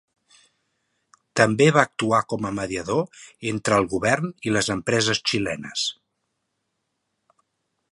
També 1.41 1.67
va 1.75 1.83
actuar 1.89 2.21
com 2.33 2.47
a 2.49 2.53
mediador 2.61 3.21
entre 3.53 3.79
el 3.83 3.87
govern 3.93 4.33
i 4.49 4.55
les 4.57 4.73
empreses 4.77 5.23
xilenes. 5.33 5.87